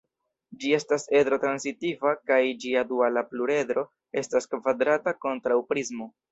Ĝi 0.61 0.69
estas 0.77 1.03
edro-transitiva 1.19 2.15
kaj 2.31 2.41
ĝia 2.65 2.83
duala 2.93 3.25
pluredro 3.35 3.87
estas 4.25 4.53
kvadrata 4.57 5.19
kontraŭprismo. 5.29 6.13